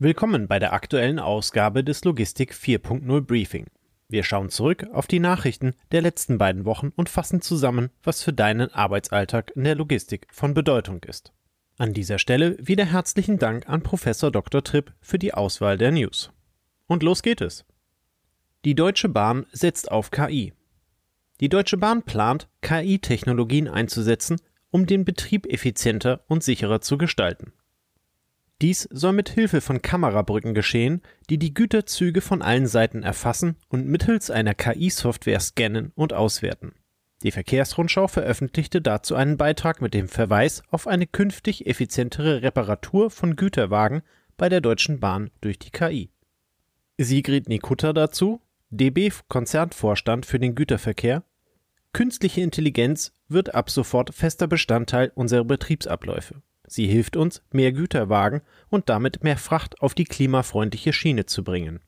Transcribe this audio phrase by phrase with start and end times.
[0.00, 3.66] Willkommen bei der aktuellen Ausgabe des Logistik 4.0 Briefing.
[4.08, 8.32] Wir schauen zurück auf die Nachrichten der letzten beiden Wochen und fassen zusammen, was für
[8.32, 11.32] deinen Arbeitsalltag in der Logistik von Bedeutung ist.
[11.78, 14.62] An dieser Stelle wieder herzlichen Dank an Professor Dr.
[14.62, 16.30] Tripp für die Auswahl der News.
[16.86, 17.64] Und los geht es.
[18.64, 20.52] Die Deutsche Bahn setzt auf KI.
[21.40, 24.36] Die Deutsche Bahn plant, KI-Technologien einzusetzen,
[24.70, 27.52] um den Betrieb effizienter und sicherer zu gestalten.
[28.60, 31.00] Dies soll mit Hilfe von Kamerabrücken geschehen,
[31.30, 36.72] die die Güterzüge von allen Seiten erfassen und mittels einer KI-Software scannen und auswerten.
[37.22, 43.36] Die Verkehrsrundschau veröffentlichte dazu einen Beitrag mit dem Verweis auf eine künftig effizientere Reparatur von
[43.36, 44.02] Güterwagen
[44.36, 46.10] bei der Deutschen Bahn durch die KI.
[46.96, 51.22] Sigrid Nikutta dazu, DB Konzernvorstand für den Güterverkehr.
[51.92, 56.42] Künstliche Intelligenz wird ab sofort fester Bestandteil unserer Betriebsabläufe.
[56.68, 61.80] Sie hilft uns, mehr Güterwagen und damit mehr Fracht auf die klimafreundliche Schiene zu bringen.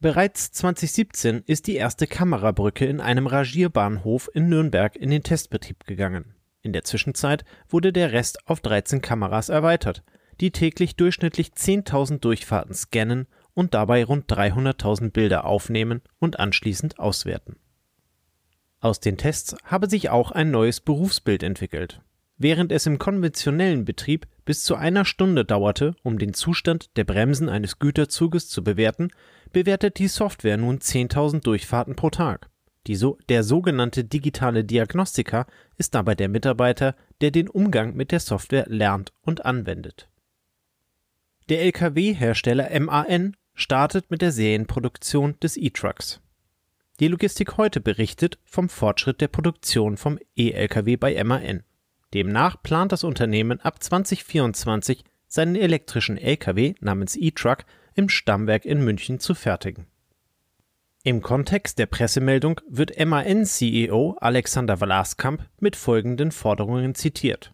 [0.00, 6.34] Bereits 2017 ist die erste Kamerabrücke in einem Rangierbahnhof in Nürnberg in den Testbetrieb gegangen.
[6.60, 10.02] In der Zwischenzeit wurde der Rest auf 13 Kameras erweitert,
[10.40, 17.56] die täglich durchschnittlich 10.000 Durchfahrten scannen und dabei rund 300.000 Bilder aufnehmen und anschließend auswerten.
[18.80, 22.02] Aus den Tests habe sich auch ein neues Berufsbild entwickelt.
[22.36, 27.48] Während es im konventionellen Betrieb bis zu einer Stunde dauerte, um den Zustand der Bremsen
[27.48, 29.10] eines Güterzuges zu bewerten,
[29.52, 32.50] bewertet die Software nun 10.000 Durchfahrten pro Tag.
[32.86, 35.46] So, der sogenannte digitale Diagnostiker
[35.78, 40.08] ist dabei der Mitarbeiter, der den Umgang mit der Software lernt und anwendet.
[41.48, 46.20] Der Lkw-Hersteller MAN startet mit der Serienproduktion des E-Trucks.
[47.00, 51.62] Die Logistik heute berichtet vom Fortschritt der Produktion vom E-Lkw bei MAN.
[52.14, 59.18] Demnach plant das Unternehmen ab 2024 seinen elektrischen Lkw namens e-Truck im Stammwerk in München
[59.18, 59.86] zu fertigen.
[61.02, 67.52] Im Kontext der Pressemeldung wird MAN-CEO Alexander Vlaskamp mit folgenden Forderungen zitiert.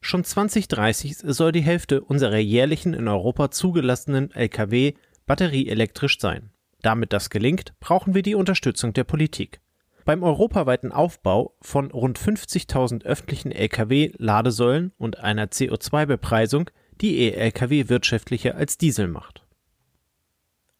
[0.00, 4.94] Schon 2030 soll die Hälfte unserer jährlichen in Europa zugelassenen Lkw
[5.26, 6.50] batterieelektrisch sein.
[6.80, 9.60] Damit das gelingt, brauchen wir die Unterstützung der Politik.
[10.10, 16.68] Beim europaweiten Aufbau von rund 50.000 öffentlichen Lkw-Ladesäulen und einer CO2-Bepreisung,
[17.00, 19.46] die E-Lkw wirtschaftlicher als Diesel macht.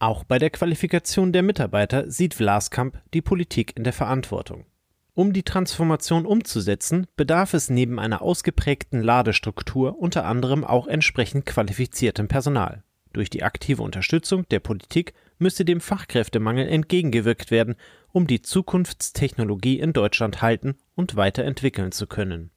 [0.01, 4.67] Auch bei der Qualifikation der Mitarbeiter sieht Vlaskamp die Politik in der Verantwortung.
[5.15, 12.27] Um die Transformation umzusetzen, bedarf es neben einer ausgeprägten Ladestruktur unter anderem auch entsprechend qualifiziertem
[12.27, 12.83] Personal.
[13.13, 17.77] Durch die aktive Unterstützung der Politik müsse dem Fachkräftemangel entgegengewirkt werden,
[18.13, 22.51] um die Zukunftstechnologie in Deutschland halten und weiterentwickeln zu können.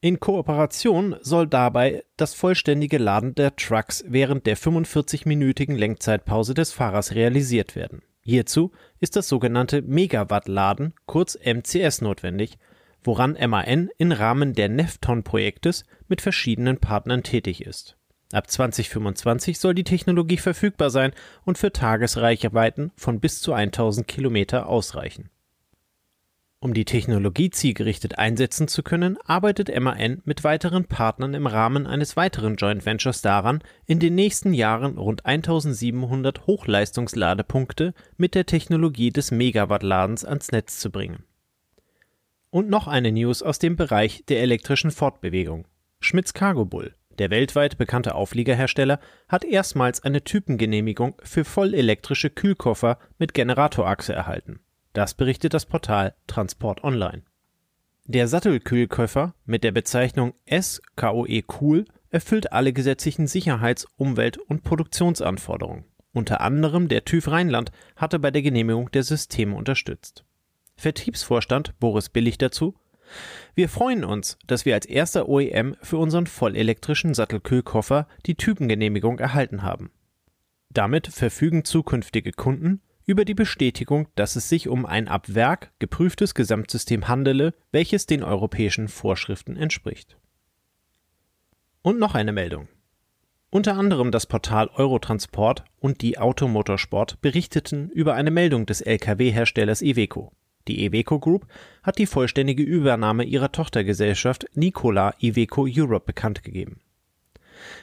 [0.00, 7.14] In Kooperation soll dabei das vollständige Laden der Trucks während der 45-minütigen Lenkzeitpause des Fahrers
[7.14, 8.02] realisiert werden.
[8.24, 12.58] Hierzu ist das sogenannte Megawatt-Laden, kurz MCS, notwendig,
[13.04, 17.96] woran MAN im Rahmen der Nefton-Projektes mit verschiedenen Partnern tätig ist.
[18.32, 21.12] Ab 2025 soll die Technologie verfügbar sein
[21.44, 25.28] und für Tagesreichweiten von bis zu 1000 Kilometer ausreichen.
[26.58, 32.16] Um die Technologie zielgerichtet einsetzen zu können, arbeitet MAN mit weiteren Partnern im Rahmen eines
[32.16, 39.32] weiteren Joint Ventures daran, in den nächsten Jahren rund 1700 Hochleistungsladepunkte mit der Technologie des
[39.32, 41.24] Megawattladens ans Netz zu bringen.
[42.50, 45.66] Und noch eine News aus dem Bereich der elektrischen Fortbewegung.
[45.98, 53.34] Schmitz Cargo Bull der weltweit bekannte Aufliegerhersteller hat erstmals eine Typengenehmigung für vollelektrische Kühlkoffer mit
[53.34, 54.60] Generatorachse erhalten.
[54.92, 57.22] Das berichtet das Portal Transport Online.
[58.04, 65.84] Der Sattelkühlkoffer mit der Bezeichnung SKOE Cool erfüllt alle gesetzlichen Sicherheits-, Umwelt- und Produktionsanforderungen.
[66.12, 70.24] Unter anderem der TÜV Rheinland hatte bei der Genehmigung der Systeme unterstützt.
[70.76, 72.74] Vertriebsvorstand Boris Billig dazu
[73.54, 79.62] wir freuen uns, dass wir als erster OEM für unseren vollelektrischen Sattelkühlkoffer die Typengenehmigung erhalten
[79.62, 79.90] haben.
[80.70, 86.34] Damit verfügen zukünftige Kunden über die Bestätigung, dass es sich um ein ab Werk geprüftes
[86.34, 90.16] Gesamtsystem handele, welches den europäischen Vorschriften entspricht.
[91.82, 92.68] Und noch eine Meldung.
[93.50, 100.32] Unter anderem das Portal Eurotransport und die Automotorsport berichteten über eine Meldung des Lkw-Herstellers Iveco.
[100.68, 101.46] Die Iveco Group
[101.82, 106.80] hat die vollständige Übernahme ihrer Tochtergesellschaft Nikola Iveco Europe bekannt gegeben.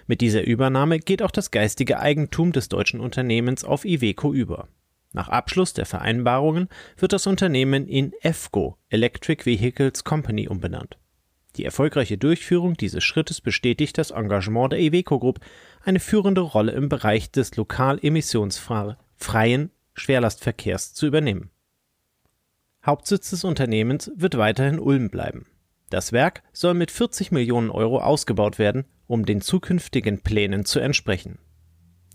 [0.08, 4.68] Mit dieser Übernahme geht auch das geistige Eigentum des deutschen Unternehmens auf Iveco über.
[5.12, 10.98] Nach Abschluss der Vereinbarungen wird das Unternehmen in EFCO Electric Vehicles Company umbenannt.
[11.56, 15.40] Die erfolgreiche Durchführung dieses Schrittes bestätigt das Engagement der Iveco Group,
[15.84, 21.50] eine führende Rolle im Bereich des lokal emissionsfreien Schwerlastverkehrs zu übernehmen.
[22.86, 25.46] Hauptsitz des Unternehmens wird weiterhin Ulm bleiben.
[25.90, 31.40] Das Werk soll mit 40 Millionen Euro ausgebaut werden, um den zukünftigen Plänen zu entsprechen.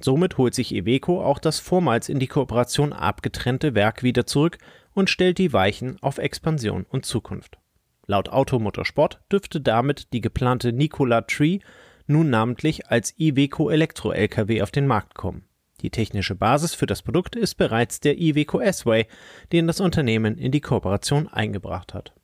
[0.00, 4.58] Somit holt sich Iveco auch das vormals in die Kooperation abgetrennte Werk wieder zurück
[4.93, 7.58] und stellt die Weichen auf Expansion und Zukunft.
[8.06, 11.61] Laut Automotorsport dürfte damit die geplante Nikola Tree
[12.06, 15.46] nun namentlich als Iveco Elektro-LKW auf den Markt kommen.
[15.85, 19.07] Die technische Basis für das Produkt ist bereits der Iveco S-Way,
[19.53, 22.15] den das Unternehmen in die Kooperation eingebracht hat.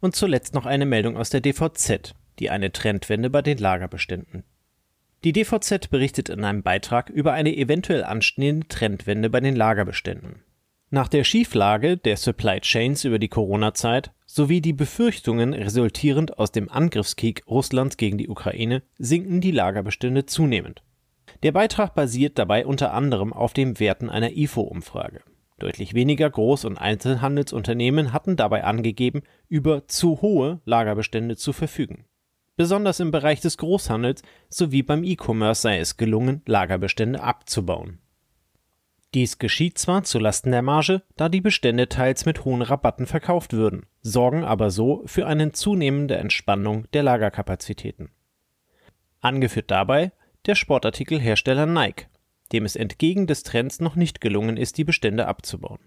[0.00, 4.44] Und zuletzt noch eine Meldung aus der DVZ, die eine Trendwende bei den Lagerbeständen.
[5.24, 10.42] Die DVZ berichtet in einem Beitrag über eine eventuell anstehende Trendwende bei den Lagerbeständen.
[10.90, 16.68] Nach der Schieflage der Supply Chains über die Corona-Zeit sowie die Befürchtungen resultierend aus dem
[16.68, 20.82] Angriffskrieg Russlands gegen die Ukraine sinken die Lagerbestände zunehmend.
[21.42, 25.20] Der Beitrag basiert dabei unter anderem auf den Werten einer IFO-Umfrage.
[25.58, 32.04] Deutlich weniger Groß- und Einzelhandelsunternehmen hatten dabei angegeben, über zu hohe Lagerbestände zu verfügen.
[32.56, 37.98] Besonders im Bereich des Großhandels sowie beim E-Commerce sei es gelungen, Lagerbestände abzubauen.
[39.14, 43.86] Dies geschieht zwar zulasten der Marge, da die Bestände teils mit hohen Rabatten verkauft würden,
[44.02, 48.10] sorgen aber so für eine zunehmende Entspannung der Lagerkapazitäten.
[49.20, 50.10] Angeführt dabei
[50.46, 52.06] der Sportartikelhersteller Nike,
[52.52, 55.80] dem es entgegen des Trends noch nicht gelungen ist, die Bestände abzubauen.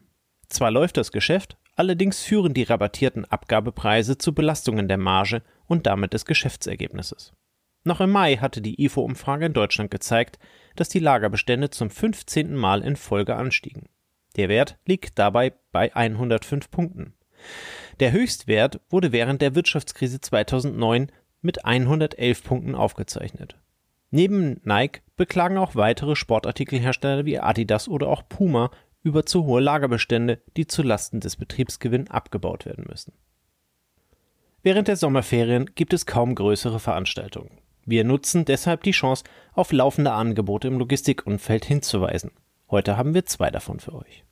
[0.49, 6.13] Zwar läuft das Geschäft, allerdings führen die rabattierten Abgabepreise zu Belastungen der Marge und damit
[6.13, 7.33] des Geschäftsergebnisses.
[7.83, 10.39] Noch im Mai hatte die IFO-Umfrage in Deutschland gezeigt,
[10.75, 12.55] dass die Lagerbestände zum 15.
[12.55, 13.87] Mal in Folge anstiegen.
[14.35, 17.13] Der Wert liegt dabei bei 105 Punkten.
[17.99, 21.11] Der Höchstwert wurde während der Wirtschaftskrise 2009
[21.41, 23.57] mit 111 Punkten aufgezeichnet.
[24.09, 28.71] Neben Nike beklagen auch weitere Sportartikelhersteller wie Adidas oder auch Puma
[29.03, 33.13] über zu hohe Lagerbestände, die zulasten des Betriebsgewinns abgebaut werden müssen.
[34.63, 37.51] Während der Sommerferien gibt es kaum größere Veranstaltungen.
[37.85, 39.23] Wir nutzen deshalb die Chance,
[39.53, 42.31] auf laufende Angebote im Logistikumfeld hinzuweisen.
[42.69, 44.25] Heute haben wir zwei davon für euch.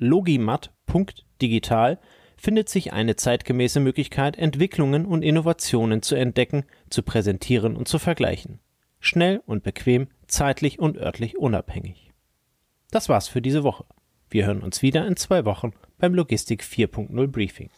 [1.41, 1.99] logimat.digital
[2.37, 8.61] findet sich eine zeitgemäße Möglichkeit, Entwicklungen und Innovationen zu entdecken, zu präsentieren und zu vergleichen.
[8.99, 12.13] Schnell und bequem, zeitlich und örtlich unabhängig.
[12.91, 13.85] Das war's für diese Woche.
[14.31, 17.71] Wir hören uns wieder in zwei Wochen beim Logistik 4.0 Briefing.